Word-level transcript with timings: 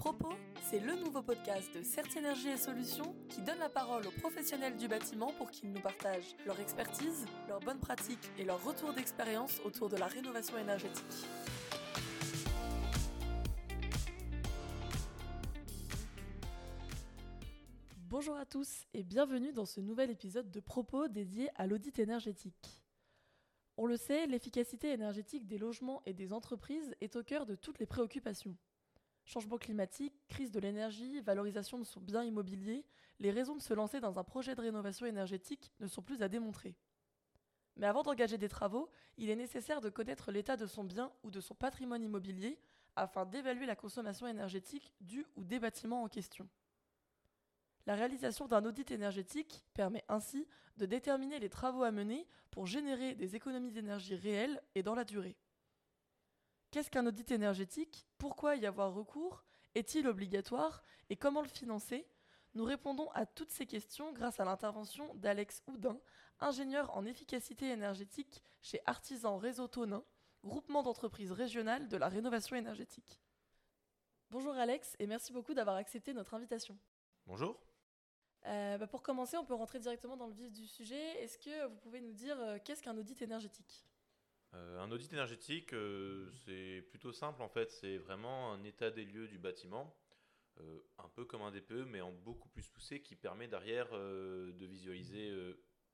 Propos, 0.00 0.32
c'est 0.62 0.80
le 0.80 0.96
nouveau 0.96 1.20
podcast 1.20 1.74
de 1.74 1.82
CERT 1.82 2.16
Énergie 2.16 2.48
et 2.48 2.56
Solutions 2.56 3.14
qui 3.28 3.42
donne 3.42 3.58
la 3.58 3.68
parole 3.68 4.06
aux 4.06 4.18
professionnels 4.18 4.78
du 4.78 4.88
bâtiment 4.88 5.30
pour 5.36 5.50
qu'ils 5.50 5.70
nous 5.70 5.80
partagent 5.82 6.34
leur 6.46 6.58
expertise, 6.58 7.26
leurs 7.48 7.60
bonnes 7.60 7.80
pratiques 7.80 8.30
et 8.38 8.44
leur 8.44 8.64
retour 8.64 8.94
d'expérience 8.94 9.60
autour 9.62 9.90
de 9.90 9.98
la 9.98 10.06
rénovation 10.06 10.56
énergétique. 10.56 11.04
Bonjour 18.08 18.38
à 18.38 18.46
tous 18.46 18.86
et 18.94 19.02
bienvenue 19.02 19.52
dans 19.52 19.66
ce 19.66 19.82
nouvel 19.82 20.10
épisode 20.10 20.50
de 20.50 20.60
Propos 20.60 21.08
dédié 21.08 21.50
à 21.56 21.66
l'audit 21.66 21.98
énergétique. 21.98 22.82
On 23.76 23.84
le 23.84 23.98
sait, 23.98 24.26
l'efficacité 24.26 24.92
énergétique 24.92 25.46
des 25.46 25.58
logements 25.58 26.00
et 26.06 26.14
des 26.14 26.32
entreprises 26.32 26.96
est 27.02 27.16
au 27.16 27.22
cœur 27.22 27.44
de 27.44 27.54
toutes 27.54 27.78
les 27.78 27.86
préoccupations. 27.86 28.56
Changement 29.32 29.58
climatique, 29.58 30.12
crise 30.26 30.50
de 30.50 30.58
l'énergie, 30.58 31.20
valorisation 31.20 31.78
de 31.78 31.84
son 31.84 32.00
bien 32.00 32.24
immobilier, 32.24 32.84
les 33.20 33.30
raisons 33.30 33.54
de 33.54 33.62
se 33.62 33.72
lancer 33.72 34.00
dans 34.00 34.18
un 34.18 34.24
projet 34.24 34.56
de 34.56 34.60
rénovation 34.60 35.06
énergétique 35.06 35.70
ne 35.78 35.86
sont 35.86 36.02
plus 36.02 36.24
à 36.24 36.28
démontrer. 36.28 36.74
Mais 37.76 37.86
avant 37.86 38.02
d'engager 38.02 38.38
des 38.38 38.48
travaux, 38.48 38.90
il 39.18 39.30
est 39.30 39.36
nécessaire 39.36 39.80
de 39.80 39.88
connaître 39.88 40.32
l'état 40.32 40.56
de 40.56 40.66
son 40.66 40.82
bien 40.82 41.12
ou 41.22 41.30
de 41.30 41.40
son 41.40 41.54
patrimoine 41.54 42.02
immobilier 42.02 42.58
afin 42.96 43.24
d'évaluer 43.24 43.66
la 43.66 43.76
consommation 43.76 44.26
énergétique 44.26 44.92
du 45.00 45.24
ou 45.36 45.44
des 45.44 45.60
bâtiments 45.60 46.02
en 46.02 46.08
question. 46.08 46.48
La 47.86 47.94
réalisation 47.94 48.48
d'un 48.48 48.64
audit 48.64 48.90
énergétique 48.90 49.62
permet 49.74 50.04
ainsi 50.08 50.48
de 50.76 50.86
déterminer 50.86 51.38
les 51.38 51.48
travaux 51.48 51.84
à 51.84 51.92
mener 51.92 52.26
pour 52.50 52.66
générer 52.66 53.14
des 53.14 53.36
économies 53.36 53.70
d'énergie 53.70 54.16
réelles 54.16 54.60
et 54.74 54.82
dans 54.82 54.96
la 54.96 55.04
durée. 55.04 55.36
Qu'est-ce 56.70 56.90
qu'un 56.90 57.06
audit 57.06 57.32
énergétique? 57.32 58.06
Pourquoi 58.18 58.54
y 58.54 58.64
avoir 58.64 58.94
recours? 58.94 59.44
Est-il 59.74 60.06
obligatoire? 60.06 60.84
Et 61.08 61.16
comment 61.16 61.42
le 61.42 61.48
financer? 61.48 62.06
Nous 62.54 62.64
répondons 62.64 63.10
à 63.10 63.26
toutes 63.26 63.50
ces 63.50 63.66
questions 63.66 64.12
grâce 64.12 64.38
à 64.38 64.44
l'intervention 64.44 65.12
d'Alex 65.16 65.62
Houdin, 65.66 66.00
ingénieur 66.38 66.96
en 66.96 67.04
efficacité 67.06 67.70
énergétique 67.70 68.42
chez 68.62 68.80
Artisan 68.86 69.36
Réseau 69.36 69.66
Tonin, 69.66 70.04
groupement 70.44 70.82
d'entreprises 70.82 71.32
régionales 71.32 71.88
de 71.88 71.96
la 71.96 72.08
rénovation 72.08 72.56
énergétique. 72.56 73.20
Bonjour 74.30 74.54
Alex 74.54 74.94
et 75.00 75.08
merci 75.08 75.32
beaucoup 75.32 75.54
d'avoir 75.54 75.74
accepté 75.74 76.14
notre 76.14 76.34
invitation. 76.34 76.78
Bonjour. 77.26 77.60
Euh, 78.46 78.78
bah, 78.78 78.86
pour 78.86 79.02
commencer, 79.02 79.36
on 79.36 79.44
peut 79.44 79.54
rentrer 79.54 79.80
directement 79.80 80.16
dans 80.16 80.28
le 80.28 80.34
vif 80.34 80.52
du 80.52 80.66
sujet. 80.66 81.22
Est-ce 81.22 81.36
que 81.36 81.66
vous 81.66 81.76
pouvez 81.76 82.00
nous 82.00 82.12
dire 82.12 82.40
euh, 82.40 82.58
qu'est-ce 82.64 82.82
qu'un 82.82 82.96
audit 82.96 83.20
énergétique? 83.22 83.84
Euh, 84.54 84.80
un 84.80 84.90
audit 84.90 85.12
énergétique, 85.12 85.72
euh, 85.72 86.28
c'est 86.44 86.82
plutôt 86.90 87.12
simple 87.12 87.42
en 87.42 87.48
fait, 87.48 87.70
c'est 87.70 87.98
vraiment 87.98 88.52
un 88.52 88.64
état 88.64 88.90
des 88.90 89.04
lieux 89.04 89.28
du 89.28 89.38
bâtiment, 89.38 89.96
euh, 90.58 90.80
un 90.98 91.08
peu 91.08 91.24
comme 91.24 91.42
un 91.42 91.52
DPE, 91.52 91.84
mais 91.86 92.00
en 92.00 92.10
beaucoup 92.10 92.48
plus 92.48 92.68
poussé, 92.68 93.00
qui 93.00 93.14
permet 93.14 93.46
derrière 93.46 93.90
de 93.92 94.66
visualiser 94.66 95.32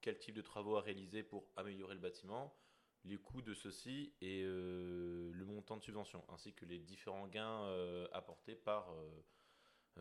quel 0.01 0.19
type 0.19 0.35
de 0.35 0.43
travaux 0.43 0.77
à 0.77 0.81
réaliser 0.81 1.23
pour 1.23 1.47
améliorer 1.57 1.95
le 1.95 2.01
bâtiment, 2.01 2.57
les 3.05 3.19
coûts 3.19 3.43
de 3.43 3.55
ceci 3.55 4.15
et 4.21 4.43
le 4.43 5.45
montant 5.45 5.77
de 5.77 5.83
subvention, 5.83 6.25
ainsi 6.29 6.55
que 6.55 6.65
les 6.65 6.79
différents 6.79 7.29
gains 7.29 8.07
apportés 8.13 8.57
par 8.57 8.93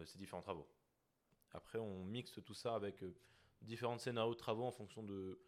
ces 0.06 0.17
différents 0.17 0.42
travaux. 0.42 0.67
Après, 1.52 1.78
on 1.78 2.03
mixe 2.06 2.39
tout 2.44 2.53
ça 2.53 2.76
avec 2.76 3.03
différents 3.61 3.98
scénarios 3.98 4.33
de 4.33 4.39
travaux 4.39 4.64
en 4.64 4.72
fonction 4.72 5.03
de 5.03 5.39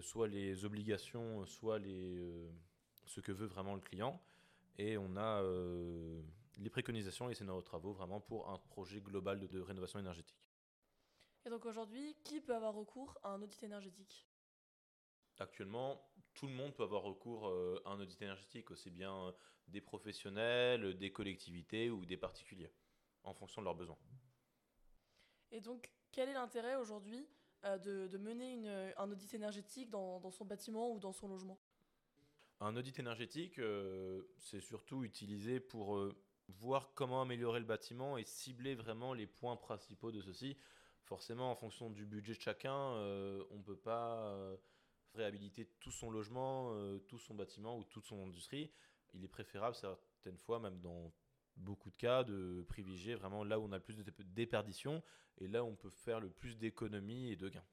soit 0.00 0.28
les 0.28 0.64
obligations, 0.64 1.44
soit 1.46 1.78
les, 1.78 2.18
euh, 2.18 2.50
ce 3.06 3.20
que 3.20 3.32
veut 3.32 3.46
vraiment 3.46 3.74
le 3.74 3.80
client. 3.80 4.20
Et 4.78 4.96
on 4.98 5.16
a 5.16 5.42
euh, 5.42 6.22
les 6.56 6.70
préconisations 6.70 7.26
et 7.26 7.30
les 7.30 7.34
scénarios 7.34 7.60
de 7.60 7.66
travaux 7.66 7.92
vraiment 7.92 8.20
pour 8.20 8.50
un 8.50 8.58
projet 8.58 9.00
global 9.00 9.38
de, 9.38 9.60
rénovation 9.60 9.98
énergétique. 9.98 10.36
Et 11.46 11.50
donc 11.50 11.66
aujourd'hui, 11.66 12.16
qui 12.24 12.40
peut 12.40 12.54
avoir 12.54 12.74
recours 12.74 13.18
à 13.22 13.30
un 13.30 13.42
audit 13.42 13.62
énergétique? 13.62 14.26
Actuellement, 15.38 16.00
tout 16.32 16.46
le 16.46 16.54
monde 16.54 16.74
peut 16.74 16.84
avoir 16.84 17.02
recours 17.02 17.46
à 17.84 17.90
un 17.90 18.00
audit 18.00 18.20
énergétique, 18.22 18.70
aussi 18.70 18.90
bien 18.90 19.34
des 19.68 19.80
professionnels, 19.80 20.96
des 20.96 21.12
collectivités 21.12 21.90
ou 21.90 22.06
des 22.06 22.16
particuliers, 22.16 22.72
en 23.24 23.34
fonction 23.34 23.60
de 23.60 23.64
leurs 23.64 23.74
besoins. 23.74 23.98
Et 25.50 25.60
donc, 25.60 25.90
quel 26.10 26.28
est 26.28 26.34
l'intérêt 26.34 26.76
aujourd'hui 26.76 27.28
euh, 27.64 28.08
de, 28.08 28.18
mener 28.18 28.68
un 28.96 29.10
audit 29.10 29.32
énergétique 29.34 29.90
dans, 29.90 30.30
son 30.30 30.44
bâtiment 30.44 30.92
ou 30.92 30.98
dans 30.98 31.12
son 31.12 31.28
logement 31.28 31.58
Un 32.60 32.76
audit 32.76 32.98
énergétique, 32.98 33.58
euh, 33.58 34.22
c'est 34.38 34.60
surtout 34.60 35.04
utilisé 35.04 35.60
pour 35.60 35.96
euh, 35.96 36.14
voir 36.48 36.92
comment 36.94 37.22
améliorer 37.22 37.60
le 37.60 37.66
bâtiment 37.66 38.18
et 38.18 38.24
cibler 38.24 38.74
vraiment 38.74 39.14
les 39.14 39.26
points 39.26 39.56
principaux 39.56 40.12
de 40.12 40.20
ceci. 40.20 40.56
Forcément, 41.04 41.50
en 41.50 41.54
fonction 41.54 41.90
du 41.90 42.04
budget 42.06 42.34
de 42.34 42.40
chacun, 42.40 42.74
on 42.74 43.58
ne 43.58 43.62
peut 43.62 43.76
pas 43.76 44.34
réhabiliter 45.14 45.66
tout 45.78 45.90
son 45.90 46.10
logement, 46.10 46.74
tout 47.08 47.18
son 47.18 47.34
bâtiment 47.34 47.76
ou 47.76 47.84
toute 47.84 48.06
son 48.06 48.26
industrie. 48.26 48.70
Il 49.12 49.22
est 49.22 49.28
préférable 49.28 49.76
certaines 49.76 50.38
fois, 50.38 50.58
même 50.60 50.80
dans 50.80 51.12
beaucoup 51.56 51.90
de 51.90 51.96
cas 51.96 52.24
de 52.24 52.64
privilégier 52.68 53.14
vraiment 53.14 53.44
là 53.44 53.58
où 53.58 53.64
on 53.64 53.72
a 53.72 53.76
le 53.76 53.82
plus 53.82 53.96
de 53.96 54.04
déperdition 54.22 55.02
et 55.38 55.48
là 55.48 55.64
où 55.64 55.68
on 55.68 55.76
peut 55.76 55.90
faire 55.90 56.20
le 56.20 56.30
plus 56.30 56.56
d'économies 56.56 57.30
et 57.30 57.36
de 57.36 57.48
gains. 57.48 57.64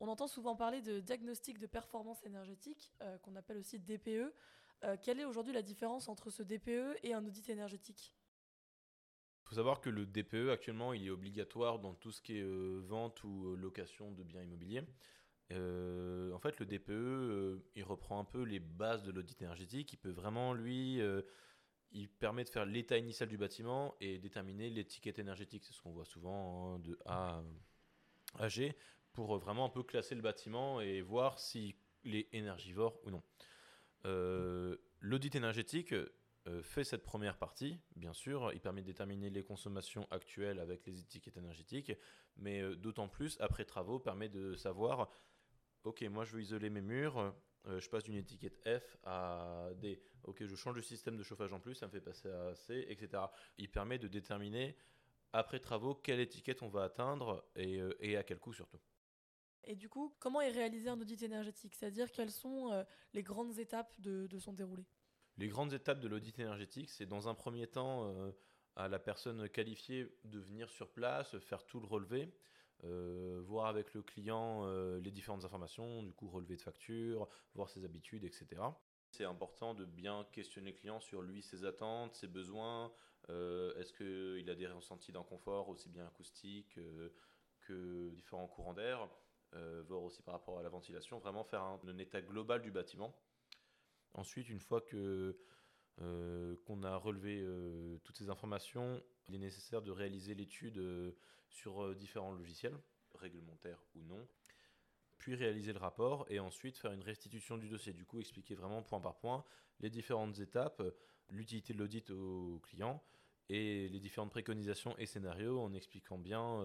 On 0.00 0.08
entend 0.08 0.26
souvent 0.26 0.56
parler 0.56 0.80
de 0.80 1.00
diagnostic 1.00 1.58
de 1.58 1.66
performance 1.66 2.24
énergétique, 2.24 2.94
euh, 3.02 3.18
qu'on 3.18 3.36
appelle 3.36 3.58
aussi 3.58 3.78
DPE. 3.78 4.32
Euh, 4.82 4.96
quelle 5.02 5.20
est 5.20 5.26
aujourd'hui 5.26 5.52
la 5.52 5.60
différence 5.60 6.08
entre 6.08 6.30
ce 6.30 6.42
DPE 6.42 6.96
et 7.02 7.12
un 7.12 7.24
audit 7.26 7.50
énergétique? 7.50 8.14
Il 9.44 9.48
faut 9.50 9.56
savoir 9.56 9.82
que 9.82 9.90
le 9.90 10.06
DPE 10.06 10.48
actuellement 10.50 10.94
il 10.94 11.06
est 11.06 11.10
obligatoire 11.10 11.80
dans 11.80 11.92
tout 11.92 12.12
ce 12.12 12.22
qui 12.22 12.38
est 12.38 12.42
euh, 12.42 12.80
vente 12.86 13.22
ou 13.24 13.56
location 13.56 14.10
de 14.12 14.22
biens 14.22 14.42
immobiliers. 14.42 14.84
en 15.50 16.38
fait, 16.38 16.58
le 16.60 16.64
DPE, 16.64 17.62
il 17.74 17.84
reprend 17.84 18.20
un 18.20 18.24
peu 18.24 18.42
les 18.42 18.60
bases 18.60 19.02
de 19.02 19.10
l'audit 19.10 19.42
énergétique. 19.42 19.92
Il 19.92 19.98
peut 19.98 20.12
vraiment, 20.12 20.54
lui, 20.54 21.02
il 21.92 22.08
permet 22.08 22.44
de 22.44 22.48
faire 22.48 22.66
l'état 22.66 22.98
initial 22.98 23.28
du 23.28 23.36
bâtiment 23.36 23.94
et 24.00 24.18
déterminer 24.18 24.70
l'étiquette 24.70 25.18
énergétique. 25.18 25.64
C'est 25.64 25.72
ce 25.72 25.80
qu'on 25.80 25.92
voit 25.92 26.04
souvent 26.04 26.74
hein, 26.74 26.78
de 26.78 26.98
A 27.06 27.42
à 28.38 28.48
G 28.48 28.76
pour 29.12 29.36
vraiment 29.38 29.64
un 29.64 29.70
peu 29.70 29.82
classer 29.82 30.14
le 30.14 30.22
bâtiment 30.22 30.80
et 30.80 31.00
voir 31.02 31.38
s'il 31.38 31.74
est 32.04 32.32
énergivore 32.32 33.00
ou 33.04 33.10
non. 33.10 33.22
Euh, 34.06 34.76
l'audit 35.00 35.34
énergétique 35.34 35.92
euh, 36.46 36.62
fait 36.62 36.84
cette 36.84 37.04
première 37.04 37.36
partie, 37.36 37.78
bien 37.96 38.14
sûr. 38.14 38.52
Il 38.54 38.60
permet 38.60 38.80
de 38.80 38.86
déterminer 38.86 39.28
les 39.28 39.42
consommations 39.42 40.06
actuelles 40.10 40.58
avec 40.58 40.86
les 40.86 41.00
étiquettes 41.00 41.36
énergétiques, 41.36 41.92
mais 42.36 42.62
euh, 42.62 42.74
d'autant 42.76 43.08
plus, 43.08 43.36
après 43.40 43.66
travaux, 43.66 43.98
permet 43.98 44.30
de 44.30 44.54
savoir, 44.54 45.10
ok, 45.84 46.00
moi 46.02 46.24
je 46.24 46.32
veux 46.32 46.40
isoler 46.40 46.70
mes 46.70 46.80
murs, 46.80 47.18
euh, 47.18 47.30
je 47.66 47.88
passe 47.88 48.04
d'une 48.04 48.16
étiquette 48.16 48.58
F 48.66 48.96
à 49.04 49.68
D. 49.76 50.02
Ok, 50.24 50.44
je 50.44 50.54
change 50.54 50.76
de 50.76 50.80
système 50.80 51.16
de 51.16 51.22
chauffage 51.22 51.52
en 51.52 51.60
plus, 51.60 51.74
ça 51.74 51.86
me 51.86 51.92
fait 51.92 52.00
passer 52.00 52.28
à 52.28 52.54
C, 52.54 52.86
etc. 52.88 53.22
Il 53.58 53.70
permet 53.70 53.98
de 53.98 54.08
déterminer, 54.08 54.76
après 55.32 55.60
travaux, 55.60 55.94
quelle 55.94 56.20
étiquette 56.20 56.62
on 56.62 56.68
va 56.68 56.84
atteindre 56.84 57.44
et, 57.56 57.80
euh, 57.80 57.96
et 58.00 58.16
à 58.16 58.22
quel 58.22 58.38
coût 58.38 58.52
surtout. 58.52 58.80
Et 59.64 59.76
du 59.76 59.88
coup, 59.88 60.14
comment 60.18 60.40
est 60.40 60.50
réalisé 60.50 60.88
un 60.88 61.00
audit 61.00 61.22
énergétique? 61.22 61.74
C'est-à-dire 61.74 62.10
quelles 62.10 62.30
sont 62.30 62.72
euh, 62.72 62.82
les 63.12 63.22
grandes 63.22 63.58
étapes 63.58 63.92
de, 64.00 64.26
de, 64.26 64.38
son 64.38 64.52
déroulé? 64.52 64.84
Les 65.36 65.48
grandes 65.48 65.72
étapes 65.72 66.00
de 66.00 66.08
l'audit 66.08 66.38
énergétique, 66.38 66.90
c'est 66.90 67.06
dans 67.06 67.28
un 67.28 67.34
premier 67.34 67.66
temps 67.66 68.32
à 68.76 68.88
la 68.88 68.98
personne 68.98 69.48
qualifiée 69.48 70.06
de 70.24 70.38
venir 70.38 70.70
sur 70.70 70.90
place, 70.90 71.38
faire 71.38 71.64
tout 71.64 71.80
le 71.80 71.86
relevé. 71.86 72.32
Euh, 72.84 73.42
voir 73.44 73.66
avec 73.66 73.92
le 73.92 74.02
client 74.02 74.62
euh, 74.64 75.00
les 75.00 75.10
différentes 75.10 75.44
informations, 75.44 76.02
du 76.02 76.12
coup 76.12 76.28
relevé 76.28 76.56
de 76.56 76.62
facture, 76.62 77.28
voir 77.54 77.68
ses 77.68 77.84
habitudes, 77.84 78.24
etc. 78.24 78.46
C'est 79.10 79.24
important 79.24 79.74
de 79.74 79.84
bien 79.84 80.26
questionner 80.32 80.70
le 80.70 80.76
client 80.76 81.00
sur 81.00 81.20
lui, 81.20 81.42
ses 81.42 81.64
attentes, 81.64 82.14
ses 82.14 82.28
besoins. 82.28 82.92
Euh, 83.28 83.74
est-ce 83.76 83.92
qu'il 83.92 84.48
a 84.48 84.54
des 84.54 84.66
ressentis 84.66 85.12
d'inconfort, 85.12 85.68
aussi 85.68 85.88
bien 85.90 86.06
acoustique 86.06 86.78
que 87.60 88.08
différents 88.10 88.48
courants 88.48 88.74
d'air, 88.74 89.08
voir 89.52 90.02
aussi 90.02 90.22
par 90.22 90.34
rapport 90.34 90.58
à 90.58 90.62
la 90.62 90.68
ventilation, 90.68 91.18
vraiment 91.18 91.44
faire 91.44 91.62
un, 91.62 91.80
un 91.86 91.98
état 91.98 92.22
global 92.22 92.62
du 92.62 92.70
bâtiment. 92.70 93.14
Ensuite, 94.14 94.48
une 94.48 94.60
fois 94.60 94.80
que 94.80 95.36
qu'on 96.64 96.82
a 96.82 96.96
relevé 96.96 97.46
toutes 98.04 98.16
ces 98.16 98.30
informations, 98.30 99.02
il 99.30 99.36
est 99.36 99.38
nécessaire 99.38 99.80
de 99.80 99.92
réaliser 99.92 100.34
l'étude 100.34 100.78
euh, 100.78 101.12
sur 101.48 101.84
euh, 101.84 101.94
différents 101.94 102.32
logiciels, 102.32 102.76
réglementaires 103.14 103.80
ou 103.94 104.02
non, 104.02 104.26
puis 105.18 105.36
réaliser 105.36 105.72
le 105.72 105.78
rapport 105.78 106.26
et 106.28 106.40
ensuite 106.40 106.76
faire 106.78 106.90
une 106.90 107.02
restitution 107.02 107.56
du 107.56 107.68
dossier. 107.68 107.92
Du 107.92 108.04
coup, 108.04 108.18
expliquer 108.18 108.56
vraiment 108.56 108.82
point 108.82 109.00
par 109.00 109.18
point 109.18 109.44
les 109.78 109.88
différentes 109.88 110.40
étapes, 110.40 110.80
euh, 110.80 110.90
l'utilité 111.28 111.74
de 111.74 111.78
l'audit 111.78 112.10
au 112.10 112.60
client 112.64 113.00
et 113.48 113.88
les 113.88 114.00
différentes 114.00 114.30
préconisations 114.30 114.96
et 114.98 115.06
scénarios 115.06 115.60
en 115.60 115.72
expliquant 115.74 116.18
bien 116.18 116.64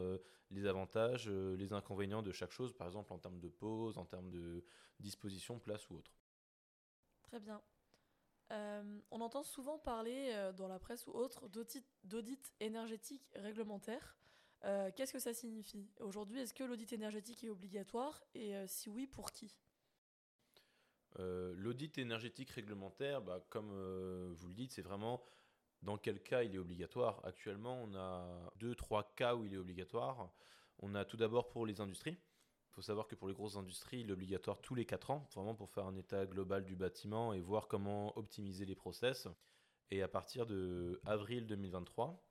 les 0.51 0.67
avantages, 0.67 1.27
les 1.27 1.73
inconvénients 1.73 2.21
de 2.21 2.31
chaque 2.31 2.51
chose, 2.51 2.73
par 2.73 2.85
exemple 2.85 3.11
en 3.11 3.17
termes 3.17 3.39
de 3.39 3.49
pause, 3.49 3.97
en 3.97 4.05
termes 4.05 4.29
de 4.29 4.63
disposition, 4.99 5.57
place 5.57 5.89
ou 5.89 5.95
autre. 5.95 6.11
Très 7.23 7.39
bien. 7.39 7.59
Euh, 8.51 8.99
on 9.11 9.21
entend 9.21 9.43
souvent 9.43 9.79
parler 9.79 10.29
euh, 10.33 10.53
dans 10.53 10.67
la 10.67 10.77
presse 10.77 11.07
ou 11.07 11.11
autre 11.11 11.47
d'audit 12.03 12.53
énergétique 12.59 13.31
réglementaire. 13.35 14.15
Euh, 14.63 14.91
qu'est-ce 14.95 15.13
que 15.13 15.19
ça 15.19 15.33
signifie? 15.33 15.89
Aujourd'hui, 15.99 16.39
est-ce 16.39 16.53
que 16.53 16.63
l'audit 16.63 16.91
énergétique 16.93 17.43
est 17.43 17.49
obligatoire? 17.49 18.23
Et 18.33 18.55
si 18.67 18.89
oui, 18.89 19.07
pour 19.07 19.31
qui? 19.31 19.57
L'audit 21.17 21.97
énergétique 21.97 22.49
réglementaire, 22.49 23.21
bah, 23.21 23.45
comme 23.49 23.71
vous 24.33 24.47
le 24.47 24.53
dites, 24.53 24.73
c'est 24.73 24.81
vraiment 24.81 25.23
dans 25.81 25.97
quel 25.97 26.21
cas 26.21 26.43
il 26.43 26.53
est 26.55 26.57
obligatoire. 26.57 27.21
Actuellement, 27.25 27.81
on 27.83 27.95
a 27.95 28.51
deux, 28.57 28.75
trois 28.75 29.13
cas 29.15 29.35
où 29.35 29.45
il 29.45 29.53
est 29.53 29.57
obligatoire. 29.57 30.29
On 30.79 30.93
a 30.93 31.05
tout 31.05 31.15
d'abord 31.15 31.47
pour 31.47 31.65
les 31.65 31.79
industries. 31.79 32.17
Faut 32.75 32.81
savoir 32.81 33.07
que 33.07 33.15
pour 33.15 33.29
les 33.29 33.33
grosses 33.33 33.55
industries, 33.55 34.01
il 34.01 34.09
est 34.09 34.11
obligatoire 34.11 34.59
tous 34.61 34.75
les 34.75 34.85
4 34.85 35.11
ans, 35.11 35.29
vraiment 35.33 35.55
pour 35.55 35.69
faire 35.69 35.85
un 35.85 35.95
état 35.95 36.25
global 36.25 36.65
du 36.65 36.75
bâtiment 36.75 37.31
et 37.31 37.39
voir 37.39 37.69
comment 37.69 38.17
optimiser 38.17 38.65
les 38.65 38.75
process. 38.75 39.29
Et 39.91 40.01
à 40.01 40.09
partir 40.09 40.45
de 40.45 40.99
avril 41.05 41.47
2023, 41.47 42.21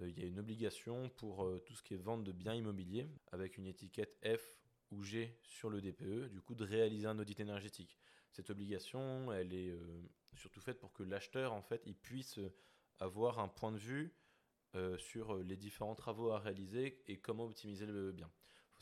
euh, 0.00 0.08
il 0.08 0.18
y 0.18 0.24
a 0.24 0.26
une 0.26 0.40
obligation 0.40 1.10
pour 1.10 1.44
euh, 1.44 1.62
tout 1.64 1.76
ce 1.76 1.82
qui 1.84 1.94
est 1.94 1.98
vente 1.98 2.24
de 2.24 2.32
biens 2.32 2.54
immobiliers 2.54 3.08
avec 3.30 3.56
une 3.56 3.68
étiquette 3.68 4.18
F 4.24 4.58
ou 4.90 5.04
G 5.04 5.38
sur 5.44 5.70
le 5.70 5.80
DPE, 5.80 6.28
du 6.28 6.40
coup 6.40 6.56
de 6.56 6.64
réaliser 6.64 7.06
un 7.06 7.20
audit 7.20 7.38
énergétique. 7.38 7.96
Cette 8.32 8.50
obligation, 8.50 9.32
elle 9.32 9.54
est 9.54 9.70
euh, 9.70 10.02
surtout 10.34 10.60
faite 10.60 10.80
pour 10.80 10.92
que 10.92 11.04
l'acheteur 11.04 11.52
en 11.52 11.62
fait, 11.62 11.82
il 11.86 11.94
puisse 11.94 12.40
avoir 12.98 13.38
un 13.38 13.48
point 13.48 13.70
de 13.70 13.78
vue 13.78 14.12
sur 14.98 15.36
les 15.36 15.56
différents 15.56 15.94
travaux 15.94 16.32
à 16.32 16.40
réaliser 16.40 17.00
et 17.06 17.20
comment 17.20 17.44
optimiser 17.44 17.86
le 17.86 18.10
bien. 18.10 18.28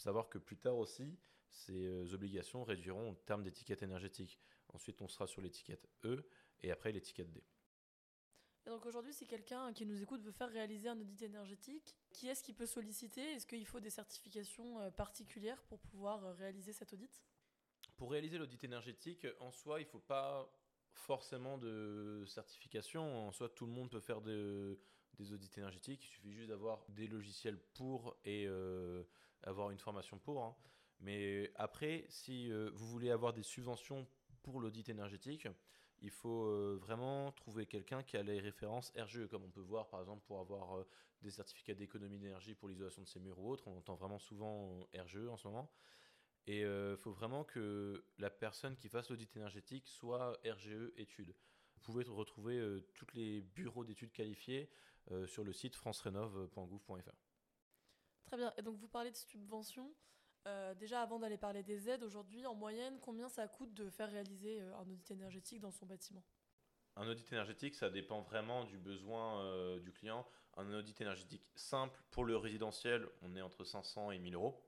Savoir 0.02 0.28
que 0.28 0.38
plus 0.38 0.56
tard 0.56 0.78
aussi, 0.78 1.16
ces 1.48 1.86
euh, 1.86 2.12
obligations 2.12 2.64
réduiront 2.64 3.10
en 3.10 3.14
termes 3.14 3.44
d'étiquette 3.44 3.84
énergétique. 3.84 4.40
Ensuite, 4.70 5.00
on 5.00 5.06
sera 5.06 5.28
sur 5.28 5.40
l'étiquette 5.40 5.88
E 6.02 6.28
et 6.60 6.72
après 6.72 6.90
l'étiquette 6.90 7.30
D. 7.30 7.40
Et 8.66 8.70
donc 8.70 8.84
aujourd'hui, 8.84 9.14
si 9.14 9.28
quelqu'un 9.28 9.72
qui 9.72 9.86
nous 9.86 10.02
écoute 10.02 10.20
veut 10.22 10.32
faire 10.32 10.50
réaliser 10.50 10.88
un 10.88 11.00
audit 11.00 11.22
énergétique, 11.22 11.96
qui 12.10 12.26
est-ce 12.26 12.42
qui 12.42 12.52
peut 12.52 12.66
solliciter? 12.66 13.20
Est-ce 13.20 13.46
qu'il 13.46 13.64
faut 13.64 13.78
des 13.78 13.90
certifications 13.90 14.80
euh, 14.80 14.90
particulières 14.90 15.62
pour 15.68 15.78
pouvoir 15.78 16.24
euh, 16.24 16.32
réaliser 16.32 16.72
cet 16.72 16.92
audit? 16.92 17.22
Pour 17.96 18.10
réaliser 18.10 18.38
l'audit 18.38 18.64
énergétique, 18.64 19.24
en 19.38 19.52
soi, 19.52 19.78
il 19.78 19.84
ne 19.84 19.88
faut 19.88 20.00
pas 20.00 20.52
forcément 20.94 21.58
de 21.58 22.24
certification. 22.26 23.28
En 23.28 23.30
soi, 23.30 23.48
tout 23.48 23.66
le 23.66 23.72
monde 23.72 23.88
peut 23.88 24.00
faire 24.00 24.20
des 24.20 25.32
audits 25.32 25.50
énergétiques. 25.58 26.02
Il 26.02 26.08
suffit 26.08 26.32
juste 26.32 26.48
d'avoir 26.48 26.84
des 26.88 27.06
logiciels 27.06 27.60
pour 27.74 28.16
et 28.24 28.48
avoir 29.42 29.70
une 29.70 29.78
formation 29.78 30.18
pour. 30.18 30.44
Hein. 30.44 30.56
Mais 31.02 31.50
après, 31.56 32.04
si 32.08 32.50
euh, 32.50 32.70
vous 32.74 32.86
voulez 32.86 33.10
avoir 33.10 33.32
des 33.32 33.42
subventions 33.42 34.06
pour 34.42 34.60
l'audit 34.60 34.88
énergétique, 34.88 35.48
il 36.00 36.10
faut 36.10 36.44
euh, 36.44 36.78
vraiment 36.80 37.32
trouver 37.32 37.66
quelqu'un 37.66 38.02
qui 38.02 38.16
a 38.16 38.22
les 38.22 38.40
références 38.40 38.92
RGE, 38.96 39.26
comme 39.28 39.44
on 39.44 39.50
peut 39.50 39.60
voir 39.60 39.88
par 39.88 40.00
exemple 40.00 40.24
pour 40.26 40.40
avoir 40.40 40.78
euh, 40.78 40.86
des 41.22 41.30
certificats 41.30 41.74
d'économie 41.74 42.18
d'énergie 42.18 42.54
pour 42.54 42.68
l'isolation 42.68 43.02
de 43.02 43.08
ces 43.08 43.20
murs 43.20 43.38
ou 43.38 43.50
autres. 43.50 43.66
On 43.66 43.76
entend 43.76 43.96
vraiment 43.96 44.18
souvent 44.18 44.80
RGE 44.96 45.28
en 45.28 45.36
ce 45.36 45.48
moment. 45.48 45.70
Et 46.48 46.62
il 46.62 46.96
faut 46.96 47.12
vraiment 47.12 47.44
que 47.44 48.04
la 48.18 48.28
personne 48.28 48.74
qui 48.74 48.88
fasse 48.88 49.08
l'audit 49.10 49.36
énergétique 49.36 49.86
soit 49.86 50.36
RGE 50.44 50.90
études. 50.96 51.36
Vous 51.76 51.80
pouvez 51.82 52.02
retrouver 52.02 52.82
tous 52.94 53.06
les 53.14 53.42
bureaux 53.42 53.84
d'études 53.84 54.10
qualifiés 54.10 54.68
sur 55.26 55.44
le 55.44 55.52
site 55.52 55.76
francerenov.gouv.fr. 55.76 57.31
Très 58.32 58.38
bien. 58.38 58.54
Et 58.56 58.62
donc 58.62 58.78
vous 58.78 58.88
parlez 58.88 59.10
de 59.10 59.16
subventions. 59.16 59.92
Euh, 60.48 60.72
déjà, 60.74 61.02
avant 61.02 61.18
d'aller 61.18 61.36
parler 61.36 61.62
des 61.62 61.90
aides, 61.90 62.02
aujourd'hui, 62.02 62.46
en 62.46 62.54
moyenne, 62.54 62.98
combien 63.02 63.28
ça 63.28 63.46
coûte 63.46 63.74
de 63.74 63.90
faire 63.90 64.10
réaliser 64.10 64.58
euh, 64.62 64.74
un 64.76 64.88
audit 64.88 65.10
énergétique 65.10 65.60
dans 65.60 65.70
son 65.70 65.84
bâtiment? 65.84 66.24
Un 66.96 67.06
audit 67.06 67.30
énergétique, 67.30 67.74
ça 67.74 67.90
dépend 67.90 68.22
vraiment 68.22 68.64
du 68.64 68.78
besoin 68.78 69.44
euh, 69.44 69.80
du 69.80 69.92
client. 69.92 70.26
Un 70.56 70.72
audit 70.72 70.98
énergétique 71.02 71.52
simple, 71.56 72.02
pour 72.10 72.24
le 72.24 72.38
résidentiel, 72.38 73.06
on 73.20 73.36
est 73.36 73.42
entre 73.42 73.64
500 73.64 74.12
et 74.12 74.18
1000 74.18 74.34
euros, 74.34 74.64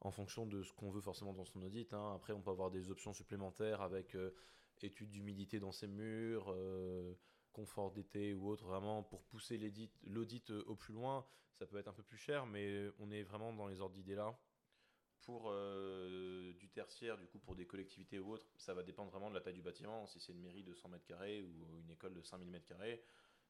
en 0.00 0.10
fonction 0.10 0.44
de 0.44 0.64
ce 0.64 0.72
qu'on 0.72 0.90
veut 0.90 1.00
forcément 1.00 1.32
dans 1.32 1.44
son 1.44 1.62
audit. 1.62 1.94
Hein. 1.94 2.14
Après, 2.16 2.32
on 2.32 2.42
peut 2.42 2.50
avoir 2.50 2.72
des 2.72 2.90
options 2.90 3.12
supplémentaires 3.12 3.82
avec 3.82 4.16
études 4.82 5.12
d'humidité 5.12 5.60
dans 5.60 5.70
ses 5.70 5.86
murs 5.86 6.52
confort 7.54 7.92
d'été 7.92 8.34
ou 8.34 8.48
autre, 8.48 8.66
vraiment 8.66 9.02
pour 9.02 9.22
pousser 9.24 9.58
l'audit 10.04 10.50
euh, 10.50 10.62
au 10.66 10.74
plus 10.74 10.92
loin, 10.92 11.24
ça 11.54 11.64
peut 11.64 11.78
être 11.78 11.88
un 11.88 11.92
peu 11.92 12.02
plus 12.02 12.18
cher, 12.18 12.44
mais 12.44 12.90
on 12.98 13.10
est 13.10 13.22
vraiment 13.22 13.52
dans 13.54 13.66
les 13.66 13.80
ordres 13.80 13.94
d'idées 13.94 14.16
là. 14.16 14.36
Pour 15.22 15.44
euh, 15.48 16.52
du 16.54 16.68
tertiaire, 16.68 17.16
du 17.16 17.26
coup, 17.26 17.38
pour 17.38 17.54
des 17.54 17.66
collectivités 17.66 18.18
ou 18.18 18.32
autres, 18.32 18.46
ça 18.58 18.74
va 18.74 18.82
dépendre 18.82 19.10
vraiment 19.10 19.30
de 19.30 19.34
la 19.34 19.40
taille 19.40 19.54
du 19.54 19.62
bâtiment. 19.62 20.04
Si 20.04 20.20
c'est 20.20 20.32
une 20.32 20.42
mairie 20.42 20.64
de 20.64 20.74
100 20.74 20.90
mètres 20.90 21.06
carrés 21.06 21.40
ou 21.40 21.78
une 21.78 21.90
école 21.90 22.12
de 22.12 22.20
5000 22.20 22.50
mètres 22.50 22.66
carrés, 22.66 23.02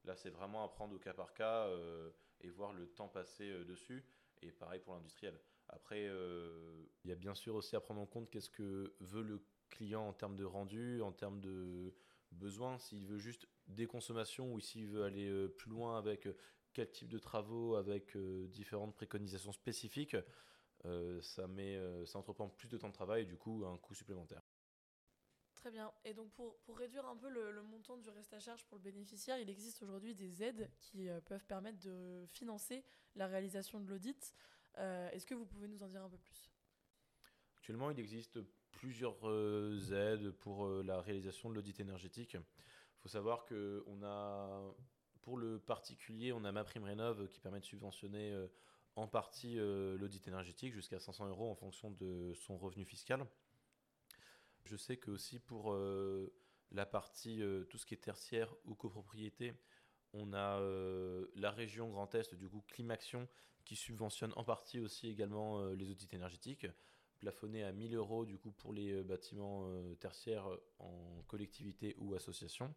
là, 0.05 0.15
c'est 0.15 0.31
vraiment 0.31 0.62
à 0.62 0.69
prendre 0.69 0.95
au 0.95 1.00
cas 1.00 1.15
par 1.15 1.35
cas 1.35 1.67
euh, 1.67 2.11
et 2.43 2.50
voir 2.50 2.73
le 2.73 2.87
temps 2.87 3.09
passé 3.09 3.65
dessus. 3.65 4.05
Et 4.43 4.53
pareil 4.53 4.79
pour 4.79 4.95
l'industriel. 4.95 5.41
Après, 5.69 6.05
il 6.05 7.09
y 7.09 7.12
a 7.12 7.17
bien 7.17 7.35
sûr 7.35 7.57
aussi 7.57 7.75
à 7.75 7.81
prendre 7.81 8.00
en 8.00 8.07
compte 8.07 8.31
qu'est-ce 8.31 8.50
que 8.50 8.95
veut 9.00 9.23
le 9.23 9.43
client 9.71 10.07
en 10.07 10.12
termes 10.12 10.37
de 10.37 10.45
rendu, 10.45 11.03
en 11.03 11.11
termes 11.11 11.41
de 11.41 11.93
besoin. 12.35 12.79
S'il 12.79 13.07
veut 13.07 13.19
juste 13.19 13.47
des 13.67 13.87
consommations 13.87 14.53
ou 14.53 14.61
s'il 14.61 14.89
veut 14.89 15.05
aller 15.05 15.29
euh, 15.29 15.49
plus 15.49 15.71
loin 15.71 15.99
avec 15.99 16.27
euh, 16.27 16.37
quel 16.73 16.91
type 16.91 17.09
de 17.09 17.19
travaux, 17.19 17.77
avec 17.77 18.17
euh, 18.17 18.47
différentes 18.49 18.95
préconisations 18.95 19.53
spécifiques, 19.53 20.17
ça, 21.23 21.47
met, 21.47 21.81
ça 22.05 22.19
entreprend 22.19 22.47
plus 22.47 22.69
de 22.69 22.77
temps 22.77 22.89
de 22.89 22.93
travail 22.93 23.23
et 23.23 23.25
du 23.25 23.39
coup 23.39 23.65
un 23.65 23.79
coût 23.79 23.95
supplémentaire. 23.95 24.43
Très 25.55 25.71
bien. 25.71 25.91
Et 26.05 26.13
donc 26.13 26.31
pour, 26.33 26.59
pour 26.59 26.77
réduire 26.77 27.07
un 27.07 27.17
peu 27.17 27.31
le, 27.31 27.63
montant 27.63 27.97
du 27.97 28.11
reste 28.11 28.35
à 28.35 28.39
charge 28.39 28.67
pour 28.67 28.77
le 28.77 28.83
bénéficiaire, 28.83 29.39
il 29.39 29.49
existe 29.49 29.83
aujourd'hui 29.83 30.15
des 30.15 30.43
aides 30.43 30.71
qui 30.81 31.09
peuvent 31.25 31.47
permettre 31.47 31.79
de 31.79 32.27
financer 32.27 32.85
la 33.15 33.27
réalisation 33.27 33.81
de 33.81 33.89
l'audit. 33.89 34.35
Est-ce 34.77 35.25
que 35.25 35.35
vous 35.35 35.47
pouvez 35.47 35.69
nous 35.69 35.83
en 35.83 35.89
dire 35.89 36.03
un 36.03 36.11
peu 36.11 36.19
plus? 36.19 36.51
Actuellement, 37.57 37.91
il 37.91 37.99
existe 37.99 38.39
plusieurs 38.76 39.17
aides 39.93 40.31
pour 40.31 40.69
la 40.69 41.00
réalisation 41.00 41.49
de 41.49 41.55
l'audit 41.55 41.81
énergétique 41.81 42.37
faut 43.05 43.11
savoir 43.11 43.44
que 43.44 43.85
on 43.87 44.03
a, 44.03 44.75
pour 45.21 45.37
le 45.37 45.59
particulier, 45.59 46.32
on 46.32 46.43
a 46.43 46.53
ma 46.53 46.65
prime 46.65 46.85
rénov 46.85 47.29
qui 47.29 47.38
permet 47.38 47.61
de 47.61 47.65
subventionner 47.67 48.32
euh, 48.32 48.47
en 48.97 49.06
partie 49.06 49.59
euh, 49.59 49.99
l'audit 49.99 50.26
énergétique 50.26 50.73
jusqu'à 50.73 50.99
500 50.99 51.29
euros 51.29 51.50
en 51.50 51.55
fonction 51.55 51.91
de 51.91 52.32
son 52.32 52.56
revenu 52.56 52.87
fiscal. 52.87 53.26
Je 54.65 54.75
sais 54.76 54.97
que 54.97 55.11
aussi 55.11 55.38
pour 55.38 55.75
euh, 55.75 56.32
la 56.71 56.87
partie, 56.87 57.43
tout 57.69 57.76
ce 57.76 57.85
qui 57.85 57.93
est 57.93 57.99
tertiaire 57.99 58.55
ou 58.65 58.75
copropriété, 58.75 59.53
on 60.14 60.33
a 60.33 60.59
la 61.35 61.50
région 61.50 61.90
Grand 61.90 62.12
Est, 62.14 62.35
du 62.35 62.49
coup 62.49 62.62
Climaction, 62.66 63.28
qui 63.66 63.76
subventionne 63.76 64.33
en 64.37 64.45
partie 64.45 64.81
aussi 64.81 65.09
également 65.09 65.64
les 65.73 65.90
audits 65.90 66.09
énergétiques, 66.12 66.66
plafonné 67.25 67.64
à 67.64 67.73
1000 67.73 67.95
euros 67.95 68.26
du 68.26 68.37
coup 68.37 68.52
pour 68.52 68.75
les 68.75 69.02
bâtiments 69.02 69.66
tertiaires 69.99 70.47
en 70.78 71.23
collectivité 71.26 71.97
ou 71.99 72.14
association 72.14 72.75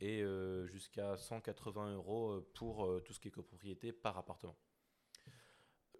et 0.00 0.22
euh, 0.22 0.66
jusqu'à 0.66 1.16
180 1.16 1.94
euros 1.94 2.30
euh, 2.30 2.50
pour 2.54 2.84
euh, 2.84 3.00
tout 3.00 3.12
ce 3.12 3.20
qui 3.20 3.28
est 3.28 3.30
copropriété 3.30 3.92
par 3.92 4.18
appartement. 4.18 4.56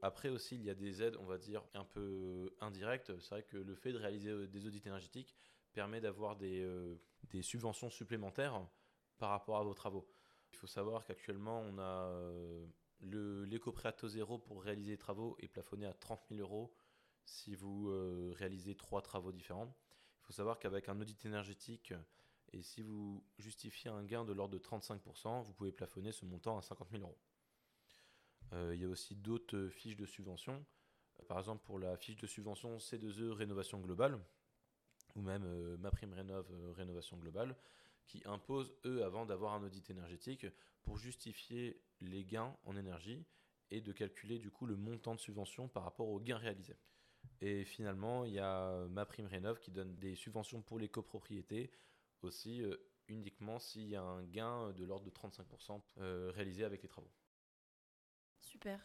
Après 0.03 0.29
aussi, 0.29 0.57
il 0.57 0.63
y 0.63 0.71
a 0.71 0.75
des 0.75 1.03
aides, 1.03 1.17
on 1.19 1.25
va 1.25 1.39
dire, 1.39 1.63
un 1.73 1.85
peu 1.85 2.55
indirectes. 2.61 3.19
C'est 3.21 3.31
vrai 3.31 3.43
que 3.43 3.57
le 3.57 3.75
fait 3.75 3.93
de 3.93 3.99
réaliser 3.99 4.47
des 4.49 4.67
audits 4.67 4.83
énergétiques 4.85 5.35
permet 5.73 6.01
d'avoir 6.03 6.37
des, 6.37 6.69
des, 7.31 7.41
subventions 7.41 7.89
supplémentaires 7.89 8.61
par 9.17 9.31
rapport 9.31 9.57
à 9.57 9.63
vos 9.63 9.73
travaux. 9.73 10.07
Il 10.53 10.57
faut 10.57 10.67
savoir 10.67 11.07
qu'actuellement, 11.07 11.61
on 11.61 11.79
a 11.79 12.13
l'éco-prêt 13.01 13.95
zéro 14.05 14.39
pour 14.39 14.63
réaliser 14.63 14.91
les 14.91 14.99
travaux 14.99 15.39
est 15.41 15.49
plafonné 15.49 15.87
à 15.87 15.95
30 15.95 16.21
000 16.29 16.43
euros 16.43 16.75
si 17.25 17.55
vous 17.55 17.91
réalisez 18.33 18.75
trois 18.75 19.03
travaux 19.03 19.33
différents. 19.33 19.75
Il 20.21 20.27
faut 20.27 20.33
savoir 20.33 20.59
qu'avec 20.59 20.89
un 20.89 21.01
audit 21.01 21.25
énergétique, 21.27 21.93
et 22.55 22.63
si 22.63 22.83
vous 22.83 23.25
justifiez 23.39 23.91
un 23.91 24.05
gain 24.05 24.25
de 24.25 24.33
l'ordre 24.33 24.55
de 24.55 24.63
35%, 24.63 25.43
vous 25.43 25.53
pouvez 25.55 25.73
plafonner 25.73 26.13
ce 26.13 26.25
montant 26.25 26.57
à 26.57 26.63
50 26.63 26.89
000 26.91 27.03
euros. 27.03 27.19
Euh, 28.53 28.75
il 28.75 28.81
y 28.81 28.85
a 28.85 28.89
aussi 28.89 29.17
d'autres 29.17 29.69
fiches 29.69 29.97
de 29.97 30.07
subvention. 30.07 30.65
Euh, 31.19 31.25
par 31.25 31.39
exemple, 31.39 31.65
pour 31.65 31.81
la 31.81 31.97
fiche 31.97 32.17
de 32.17 32.27
subvention 32.27 32.77
C2E 32.79 33.31
Rénovation 33.31 33.81
Globale, 33.81 34.21
ou 35.17 35.23
même 35.23 35.45
euh, 35.45 35.77
Ma 35.79 35.91
Prime 35.91 36.13
Rénov 36.13 36.47
Rénovation 36.77 37.17
Globale, 37.17 37.57
qui 38.07 38.23
imposent, 38.27 38.73
eux, 38.85 39.03
avant 39.05 39.27
d'avoir 39.27 39.55
un 39.55 39.65
audit 39.65 39.91
énergétique, 39.91 40.47
pour 40.83 40.97
justifier 40.97 41.83
les 42.01 42.25
gains 42.25 42.57
en 42.65 42.77
énergie 42.77 43.25
et 43.71 43.81
de 43.81 43.93
calculer 43.93 44.39
du 44.39 44.51
coup 44.51 44.67
le 44.67 44.77
montant 44.77 45.15
de 45.15 45.21
subvention 45.21 45.69
par 45.69 45.83
rapport 45.83 46.09
aux 46.09 46.21
gains 46.21 46.37
réalisés. 46.37 46.77
Et 47.41 47.65
finalement, 47.65 48.25
il 48.25 48.33
y 48.33 48.39
a 48.39 48.87
Ma 48.89 49.05
Prime 49.05 49.27
Rénov 49.27 49.59
qui 49.59 49.71
donne 49.71 49.95
des 49.97 50.15
subventions 50.15 50.63
pour 50.63 50.79
les 50.79 50.89
copropriétés 50.89 51.71
aussi 52.23 52.63
euh, 52.63 52.77
uniquement 53.09 53.59
s'il 53.59 53.89
y 53.89 53.97
a 53.97 54.03
un 54.03 54.23
gain 54.25 54.73
de 54.73 54.85
l'ordre 54.85 55.05
de 55.05 55.11
35% 55.11 55.81
euh, 55.99 56.31
réalisé 56.35 56.65
avec 56.65 56.83
les 56.83 56.89
travaux. 56.89 57.11
Super. 58.41 58.81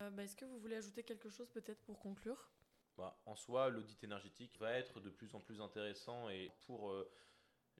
Euh, 0.00 0.10
bah, 0.10 0.24
est-ce 0.24 0.36
que 0.36 0.44
vous 0.44 0.58
voulez 0.58 0.76
ajouter 0.76 1.02
quelque 1.02 1.28
chose 1.28 1.48
peut-être 1.50 1.82
pour 1.82 1.98
conclure? 1.98 2.50
Bah, 2.96 3.20
En 3.26 3.34
soi, 3.34 3.68
l'audit 3.68 4.02
énergétique 4.04 4.58
va 4.58 4.72
être 4.72 5.00
de 5.00 5.10
plus 5.10 5.34
en 5.34 5.40
plus 5.40 5.60
intéressant 5.60 6.28
et 6.28 6.52
pour 6.66 6.94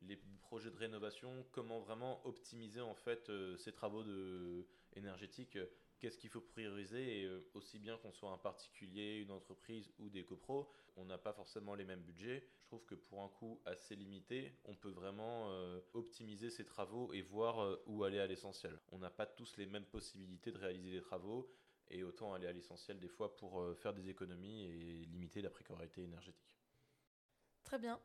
les 0.00 0.16
projets 0.40 0.70
de 0.70 0.76
rénovation, 0.76 1.46
comment 1.52 1.80
vraiment 1.80 2.26
optimiser 2.26 2.80
en 2.80 2.94
fait 2.94 3.30
ces 3.58 3.72
travaux 3.72 4.02
de, 4.02 4.66
énergétiques 4.94 5.58
qu'est-ce 6.02 6.18
qu'il 6.18 6.30
faut 6.30 6.40
prioriser 6.40 7.20
et 7.20 7.24
euh, 7.26 7.48
aussi 7.54 7.78
bien 7.78 7.96
qu'on 7.96 8.12
soit 8.12 8.32
un 8.32 8.38
particulier, 8.38 9.18
une 9.18 9.30
entreprise 9.30 9.88
ou 10.00 10.10
des 10.10 10.24
copros, 10.24 10.68
on 10.96 11.04
n'a 11.04 11.16
pas 11.16 11.32
forcément 11.32 11.76
les 11.76 11.84
mêmes 11.84 12.02
budgets. 12.02 12.44
Je 12.58 12.66
trouve 12.66 12.84
que 12.84 12.96
pour 12.96 13.22
un 13.22 13.28
coût 13.28 13.60
assez 13.66 13.94
limité, 13.94 14.52
on 14.64 14.74
peut 14.74 14.90
vraiment 14.90 15.50
euh, 15.50 15.80
optimiser 15.94 16.50
ses 16.50 16.64
travaux 16.64 17.12
et 17.12 17.22
voir 17.22 17.60
euh, 17.60 17.80
où 17.86 18.02
aller 18.02 18.18
à 18.18 18.26
l'essentiel. 18.26 18.76
On 18.90 18.98
n'a 18.98 19.10
pas 19.10 19.26
tous 19.26 19.56
les 19.58 19.66
mêmes 19.66 19.84
possibilités 19.84 20.50
de 20.50 20.58
réaliser 20.58 20.90
des 20.90 21.02
travaux 21.02 21.48
et 21.88 22.02
autant 22.02 22.34
aller 22.34 22.48
à 22.48 22.52
l'essentiel 22.52 22.98
des 22.98 23.08
fois 23.08 23.36
pour 23.36 23.62
faire 23.76 23.92
des 23.92 24.08
économies 24.08 24.64
et 24.64 25.04
limiter 25.04 25.42
la 25.42 25.50
précarité 25.50 26.02
énergétique. 26.02 26.56
Très 27.64 27.78
bien. 27.78 28.00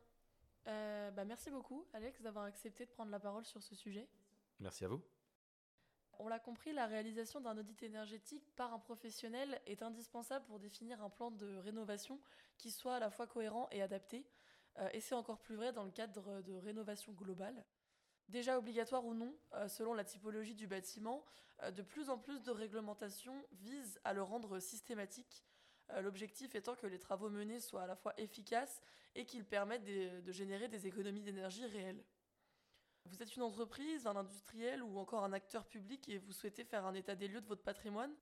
bah 0.66 1.24
merci 1.24 1.50
beaucoup 1.50 1.86
Alex 1.94 2.20
d'avoir 2.20 2.44
accepté 2.44 2.84
de 2.84 2.90
prendre 2.90 3.10
la 3.10 3.20
parole 3.20 3.46
sur 3.46 3.62
ce 3.62 3.74
sujet. 3.74 4.06
Merci 4.60 4.84
à 4.84 4.88
vous. 4.88 5.02
On 6.20 6.26
l'a 6.26 6.40
compris, 6.40 6.72
la 6.72 6.86
réalisation 6.86 7.40
d'un 7.40 7.56
audit 7.56 7.80
énergétique 7.84 8.50
par 8.56 8.74
un 8.74 8.80
professionnel 8.80 9.60
est 9.66 9.82
indispensable 9.82 10.44
pour 10.46 10.58
définir 10.58 11.00
un 11.02 11.10
plan 11.10 11.30
de 11.30 11.56
rénovation 11.58 12.20
qui 12.56 12.72
soit 12.72 12.96
à 12.96 12.98
la 12.98 13.10
fois 13.10 13.28
cohérent 13.28 13.68
et 13.70 13.82
adapté. 13.82 14.26
Euh, 14.78 14.88
et 14.92 15.00
c'est 15.00 15.14
encore 15.14 15.38
plus 15.38 15.54
vrai 15.54 15.72
dans 15.72 15.84
le 15.84 15.92
cadre 15.92 16.42
de 16.42 16.54
rénovation 16.54 17.12
globale. 17.12 17.64
Déjà 18.28 18.58
obligatoire 18.58 19.06
ou 19.06 19.14
non, 19.14 19.32
euh, 19.54 19.68
selon 19.68 19.94
la 19.94 20.04
typologie 20.04 20.56
du 20.56 20.66
bâtiment, 20.66 21.24
euh, 21.62 21.70
de 21.70 21.82
plus 21.82 22.10
en 22.10 22.18
plus 22.18 22.42
de 22.42 22.50
réglementations 22.50 23.46
visent 23.52 24.00
à 24.02 24.12
le 24.12 24.22
rendre 24.22 24.58
systématique, 24.58 25.44
l'objectif 26.02 26.54
étant 26.54 26.74
que 26.74 26.86
les 26.86 26.98
travaux 26.98 27.30
menés 27.30 27.60
soient 27.60 27.84
à 27.84 27.86
la 27.86 27.96
fois 27.96 28.12
efficaces 28.18 28.82
et 29.14 29.24
qu'ils 29.24 29.46
permettent 29.46 29.86
de 29.86 30.32
générer 30.32 30.68
des 30.68 30.86
économies 30.86 31.22
d'énergie 31.22 31.64
réelles. 31.64 32.04
Vous 33.10 33.22
êtes 33.22 33.36
une 33.36 33.42
entreprise, 33.42 34.06
un 34.06 34.16
industriel 34.16 34.82
ou 34.82 34.98
encore 34.98 35.24
un 35.24 35.32
acteur 35.32 35.64
public 35.64 36.08
et 36.08 36.18
vous 36.18 36.32
souhaitez 36.32 36.64
faire 36.64 36.84
un 36.84 36.94
état 36.94 37.14
des 37.14 37.26
lieux 37.26 37.40
de 37.40 37.46
votre 37.46 37.62
patrimoine 37.62 38.12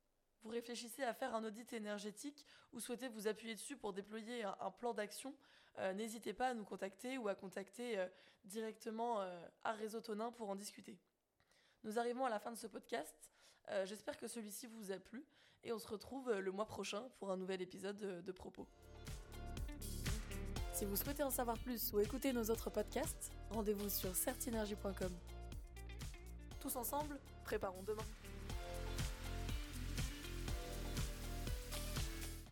Vous 0.43 0.51
réfléchissez 0.51 1.03
à 1.03 1.13
faire 1.13 1.35
un 1.35 1.43
audit 1.45 1.73
énergétique 1.73 2.47
ou 2.73 2.79
souhaitez 2.79 3.09
vous 3.09 3.27
appuyer 3.27 3.55
dessus 3.55 3.77
pour 3.77 3.93
déployer 3.93 4.45
un, 4.45 4.71
plan 4.71 4.95
d'action 4.95 5.35
euh, 5.79 5.93
N'hésitez 5.93 6.33
pas 6.33 6.49
à 6.49 6.55
nous 6.55 6.65
contacter 6.65 7.19
ou 7.19 7.27
à 7.27 7.35
contacter 7.35 7.99
euh, 7.99 8.07
directement 8.45 9.21
euh, 9.21 9.49
à 9.65 9.73
Réseau 9.73 10.01
Tonin 10.01 10.31
pour 10.31 10.51
en 10.51 10.55
discuter. 10.55 10.99
Nous 11.83 11.99
arrivons 11.99 12.25
à 12.25 12.31
la 12.31 12.39
fin 12.39 12.53
de 12.53 12.57
ce 12.57 12.67
podcast. 12.67 13.33
J'espère 13.85 14.17
que 14.17 14.29
celui-ci 14.29 14.69
vous 14.69 14.93
a 14.93 14.99
plu 14.99 15.27
et 15.65 15.73
on 15.73 15.79
se 15.81 15.89
retrouve 15.89 16.33
le 16.33 16.53
mois 16.53 16.67
prochain 16.67 17.09
pour 17.19 17.33
un 17.33 17.37
nouvel 17.37 17.61
épisode 17.61 18.23
de 18.25 18.33
Propos. 18.33 18.69
Si 20.77 20.85
vous 20.85 20.95
souhaitez 20.95 21.23
en 21.23 21.31
savoir 21.31 21.57
plus 21.57 21.91
ou 21.95 22.01
écouter 22.01 22.35
nos 22.35 22.51
autres 22.51 22.69
podcasts, 22.69 23.33
rendez-vous 23.49 23.89
sur 23.89 24.15
certinergie.com. 24.15 25.11
Tous 26.61 26.77
ensemble, 26.77 27.19
préparons 27.45 27.83
demain. 27.87 28.05